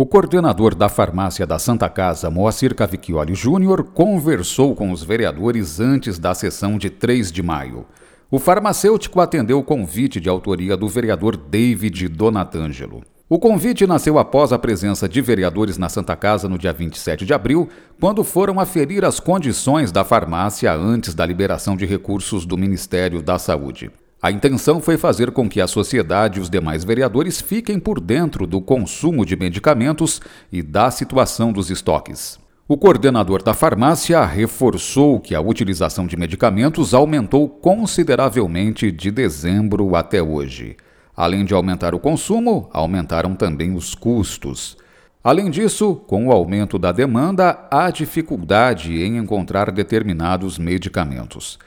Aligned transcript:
O 0.00 0.06
coordenador 0.06 0.76
da 0.76 0.88
farmácia 0.88 1.44
da 1.44 1.58
Santa 1.58 1.88
Casa, 1.88 2.30
Moacir 2.30 2.72
Cavicchioli 2.72 3.34
Júnior, 3.34 3.82
conversou 3.82 4.72
com 4.72 4.92
os 4.92 5.02
vereadores 5.02 5.80
antes 5.80 6.20
da 6.20 6.32
sessão 6.36 6.78
de 6.78 6.88
3 6.88 7.32
de 7.32 7.42
maio. 7.42 7.84
O 8.30 8.38
farmacêutico 8.38 9.20
atendeu 9.20 9.58
o 9.58 9.64
convite 9.64 10.20
de 10.20 10.28
autoria 10.28 10.76
do 10.76 10.86
vereador 10.86 11.36
David 11.36 12.06
Donatângelo. 12.10 13.02
O 13.28 13.40
convite 13.40 13.88
nasceu 13.88 14.20
após 14.20 14.52
a 14.52 14.58
presença 14.58 15.08
de 15.08 15.20
vereadores 15.20 15.76
na 15.76 15.88
Santa 15.88 16.14
Casa 16.14 16.48
no 16.48 16.58
dia 16.58 16.72
27 16.72 17.26
de 17.26 17.34
abril, 17.34 17.68
quando 18.00 18.22
foram 18.22 18.60
aferir 18.60 19.04
as 19.04 19.18
condições 19.18 19.90
da 19.90 20.04
farmácia 20.04 20.72
antes 20.72 21.12
da 21.12 21.26
liberação 21.26 21.76
de 21.76 21.84
recursos 21.84 22.46
do 22.46 22.56
Ministério 22.56 23.20
da 23.20 23.36
Saúde. 23.36 23.90
A 24.20 24.32
intenção 24.32 24.80
foi 24.80 24.96
fazer 24.96 25.30
com 25.30 25.48
que 25.48 25.60
a 25.60 25.68
sociedade 25.68 26.38
e 26.38 26.42
os 26.42 26.50
demais 26.50 26.82
vereadores 26.82 27.40
fiquem 27.40 27.78
por 27.78 28.00
dentro 28.00 28.48
do 28.48 28.60
consumo 28.60 29.24
de 29.24 29.36
medicamentos 29.36 30.20
e 30.50 30.60
da 30.60 30.90
situação 30.90 31.52
dos 31.52 31.70
estoques. 31.70 32.36
O 32.66 32.76
coordenador 32.76 33.44
da 33.44 33.54
farmácia 33.54 34.24
reforçou 34.24 35.20
que 35.20 35.36
a 35.36 35.40
utilização 35.40 36.04
de 36.04 36.16
medicamentos 36.16 36.94
aumentou 36.94 37.48
consideravelmente 37.48 38.90
de 38.90 39.10
dezembro 39.12 39.94
até 39.94 40.20
hoje. 40.20 40.76
Além 41.16 41.44
de 41.44 41.54
aumentar 41.54 41.94
o 41.94 41.98
consumo, 42.00 42.68
aumentaram 42.72 43.36
também 43.36 43.74
os 43.74 43.94
custos. 43.94 44.76
Além 45.22 45.48
disso, 45.48 45.94
com 45.94 46.26
o 46.26 46.32
aumento 46.32 46.76
da 46.76 46.90
demanda, 46.90 47.66
há 47.70 47.88
dificuldade 47.90 49.00
em 49.00 49.16
encontrar 49.16 49.70
determinados 49.70 50.58
medicamentos. 50.58 51.58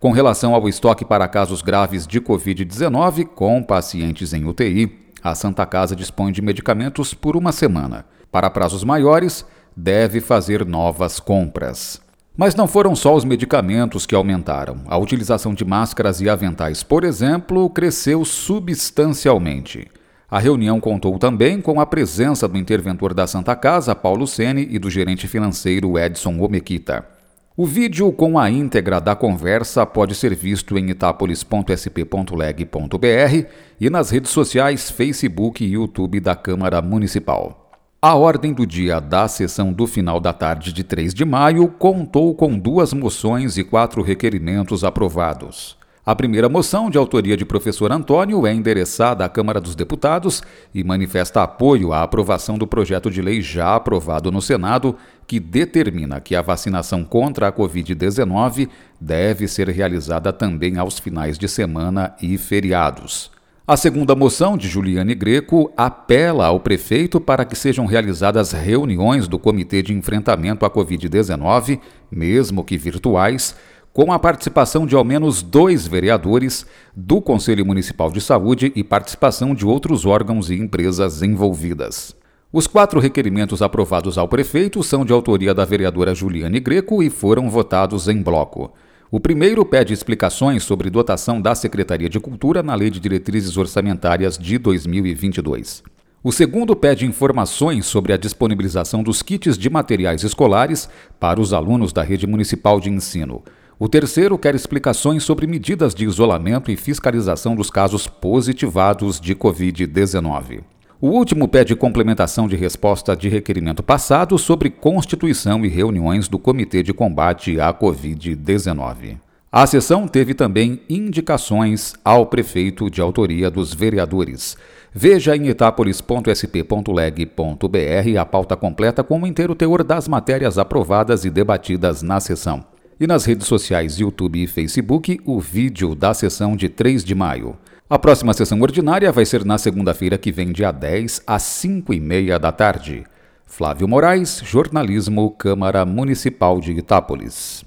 Com 0.00 0.12
relação 0.12 0.54
ao 0.54 0.66
estoque 0.66 1.04
para 1.04 1.28
casos 1.28 1.60
graves 1.60 2.06
de 2.06 2.22
Covid-19 2.22 3.26
com 3.26 3.62
pacientes 3.62 4.32
em 4.32 4.46
UTI, 4.46 4.90
a 5.22 5.34
Santa 5.34 5.66
Casa 5.66 5.94
dispõe 5.94 6.32
de 6.32 6.40
medicamentos 6.40 7.12
por 7.12 7.36
uma 7.36 7.52
semana. 7.52 8.06
Para 8.32 8.48
prazos 8.48 8.82
maiores, 8.82 9.44
deve 9.76 10.22
fazer 10.22 10.64
novas 10.64 11.20
compras. 11.20 12.00
Mas 12.34 12.54
não 12.54 12.66
foram 12.66 12.96
só 12.96 13.14
os 13.14 13.26
medicamentos 13.26 14.06
que 14.06 14.14
aumentaram. 14.14 14.78
A 14.86 14.96
utilização 14.96 15.52
de 15.52 15.66
máscaras 15.66 16.22
e 16.22 16.30
aventais, 16.30 16.82
por 16.82 17.04
exemplo, 17.04 17.68
cresceu 17.68 18.24
substancialmente. 18.24 19.86
A 20.30 20.38
reunião 20.38 20.80
contou 20.80 21.18
também 21.18 21.60
com 21.60 21.78
a 21.78 21.84
presença 21.84 22.48
do 22.48 22.56
interventor 22.56 23.12
da 23.12 23.26
Santa 23.26 23.54
Casa, 23.54 23.94
Paulo 23.94 24.26
Sene, 24.26 24.66
e 24.70 24.78
do 24.78 24.88
gerente 24.88 25.28
financeiro 25.28 25.98
Edson 25.98 26.38
Omequita. 26.38 27.19
O 27.60 27.66
vídeo 27.66 28.10
com 28.10 28.38
a 28.38 28.50
íntegra 28.50 29.02
da 29.02 29.14
conversa 29.14 29.84
pode 29.84 30.14
ser 30.14 30.34
visto 30.34 30.78
em 30.78 30.88
itapolis.sp.leg.br 30.88 33.46
e 33.78 33.90
nas 33.90 34.08
redes 34.08 34.30
sociais 34.30 34.90
Facebook 34.90 35.62
e 35.62 35.72
YouTube 35.72 36.20
da 36.20 36.34
Câmara 36.34 36.80
Municipal. 36.80 37.70
A 38.00 38.14
ordem 38.14 38.54
do 38.54 38.66
dia 38.66 38.98
da 38.98 39.28
sessão 39.28 39.74
do 39.74 39.86
final 39.86 40.18
da 40.18 40.32
tarde 40.32 40.72
de 40.72 40.82
3 40.82 41.12
de 41.12 41.26
maio 41.26 41.68
contou 41.68 42.34
com 42.34 42.58
duas 42.58 42.94
moções 42.94 43.58
e 43.58 43.62
quatro 43.62 44.00
requerimentos 44.00 44.82
aprovados. 44.82 45.76
A 46.10 46.16
primeira 46.16 46.48
moção, 46.48 46.90
de 46.90 46.98
autoria 46.98 47.36
de 47.36 47.44
professor 47.44 47.92
Antônio, 47.92 48.44
é 48.44 48.52
endereçada 48.52 49.24
à 49.24 49.28
Câmara 49.28 49.60
dos 49.60 49.76
Deputados 49.76 50.42
e 50.74 50.82
manifesta 50.82 51.40
apoio 51.40 51.92
à 51.92 52.02
aprovação 52.02 52.58
do 52.58 52.66
projeto 52.66 53.08
de 53.08 53.22
lei 53.22 53.40
já 53.40 53.76
aprovado 53.76 54.32
no 54.32 54.42
Senado, 54.42 54.96
que 55.24 55.38
determina 55.38 56.18
que 56.18 56.34
a 56.34 56.42
vacinação 56.42 57.04
contra 57.04 57.46
a 57.46 57.52
Covid-19 57.52 58.68
deve 59.00 59.46
ser 59.46 59.68
realizada 59.68 60.32
também 60.32 60.78
aos 60.78 60.98
finais 60.98 61.38
de 61.38 61.46
semana 61.46 62.12
e 62.20 62.36
feriados. 62.36 63.30
A 63.64 63.76
segunda 63.76 64.16
moção, 64.16 64.56
de 64.56 64.66
Juliane 64.66 65.14
Greco, 65.14 65.72
apela 65.76 66.46
ao 66.46 66.58
prefeito 66.58 67.20
para 67.20 67.44
que 67.44 67.54
sejam 67.54 67.86
realizadas 67.86 68.50
reuniões 68.50 69.28
do 69.28 69.38
Comitê 69.38 69.80
de 69.80 69.94
Enfrentamento 69.94 70.66
à 70.66 70.70
Covid-19, 70.70 71.78
mesmo 72.10 72.64
que 72.64 72.76
virtuais, 72.76 73.54
com 73.92 74.12
a 74.12 74.18
participação 74.18 74.86
de 74.86 74.94
ao 74.94 75.04
menos 75.04 75.42
dois 75.42 75.86
vereadores 75.86 76.64
do 76.94 77.20
Conselho 77.20 77.66
Municipal 77.66 78.10
de 78.10 78.20
Saúde 78.20 78.72
e 78.76 78.84
participação 78.84 79.54
de 79.54 79.66
outros 79.66 80.06
órgãos 80.06 80.48
e 80.48 80.54
empresas 80.54 81.22
envolvidas. 81.22 82.14
Os 82.52 82.66
quatro 82.66 83.00
requerimentos 83.00 83.62
aprovados 83.62 84.18
ao 84.18 84.28
prefeito 84.28 84.82
são 84.82 85.04
de 85.04 85.12
autoria 85.12 85.54
da 85.54 85.64
vereadora 85.64 86.14
Juliane 86.14 86.60
Greco 86.60 87.02
e 87.02 87.10
foram 87.10 87.48
votados 87.50 88.08
em 88.08 88.22
bloco. 88.22 88.72
O 89.10 89.18
primeiro 89.18 89.64
pede 89.64 89.92
explicações 89.92 90.62
sobre 90.62 90.88
dotação 90.88 91.40
da 91.40 91.54
Secretaria 91.54 92.08
de 92.08 92.20
Cultura 92.20 92.62
na 92.62 92.76
Lei 92.76 92.90
de 92.90 93.00
Diretrizes 93.00 93.56
Orçamentárias 93.56 94.38
de 94.38 94.56
2022. 94.56 95.82
O 96.22 96.30
segundo 96.30 96.76
pede 96.76 97.06
informações 97.06 97.86
sobre 97.86 98.12
a 98.12 98.16
disponibilização 98.16 99.02
dos 99.02 99.22
kits 99.22 99.56
de 99.56 99.70
materiais 99.70 100.22
escolares 100.22 100.88
para 101.18 101.40
os 101.40 101.52
alunos 101.52 101.92
da 101.92 102.02
rede 102.02 102.26
municipal 102.26 102.78
de 102.78 102.90
ensino. 102.90 103.42
O 103.82 103.88
terceiro 103.88 104.36
quer 104.36 104.54
explicações 104.54 105.22
sobre 105.22 105.46
medidas 105.46 105.94
de 105.94 106.04
isolamento 106.04 106.70
e 106.70 106.76
fiscalização 106.76 107.56
dos 107.56 107.70
casos 107.70 108.06
positivados 108.06 109.18
de 109.18 109.34
Covid-19. 109.34 110.60
O 111.00 111.08
último 111.08 111.48
pede 111.48 111.74
complementação 111.74 112.46
de 112.46 112.56
resposta 112.56 113.16
de 113.16 113.30
requerimento 113.30 113.82
passado 113.82 114.36
sobre 114.36 114.68
constituição 114.68 115.64
e 115.64 115.68
reuniões 115.68 116.28
do 116.28 116.38
Comitê 116.38 116.82
de 116.82 116.92
Combate 116.92 117.58
à 117.58 117.72
Covid-19. 117.72 119.16
A 119.50 119.66
sessão 119.66 120.06
teve 120.06 120.34
também 120.34 120.82
indicações 120.86 121.94
ao 122.04 122.26
prefeito 122.26 122.90
de 122.90 123.00
autoria 123.00 123.50
dos 123.50 123.72
vereadores. 123.72 124.58
Veja 124.92 125.34
em 125.34 125.48
itapolis.sp.leg.br 125.48 128.20
a 128.20 128.26
pauta 128.26 128.58
completa 128.58 129.02
com 129.02 129.22
o 129.22 129.26
inteiro 129.26 129.54
teor 129.54 129.82
das 129.82 130.06
matérias 130.06 130.58
aprovadas 130.58 131.24
e 131.24 131.30
debatidas 131.30 132.02
na 132.02 132.20
sessão 132.20 132.62
e 133.00 133.06
nas 133.06 133.24
redes 133.24 133.46
sociais 133.46 133.98
YouTube 133.98 134.42
e 134.42 134.46
Facebook 134.46 135.18
o 135.24 135.40
vídeo 135.40 135.94
da 135.94 136.12
sessão 136.12 136.54
de 136.54 136.68
3 136.68 137.02
de 137.02 137.14
maio. 137.14 137.56
A 137.88 137.98
próxima 137.98 138.34
sessão 138.34 138.60
ordinária 138.60 139.10
vai 139.10 139.24
ser 139.24 139.42
na 139.44 139.56
segunda-feira 139.56 140.18
que 140.18 140.30
vem, 140.30 140.52
dia 140.52 140.70
10, 140.70 141.22
às 141.26 141.42
5 141.42 141.94
e 141.94 141.98
meia 141.98 142.38
da 142.38 142.52
tarde. 142.52 143.04
Flávio 143.46 143.88
Moraes, 143.88 144.42
Jornalismo, 144.44 145.30
Câmara 145.30 145.84
Municipal 145.86 146.60
de 146.60 146.72
Itápolis. 146.72 147.64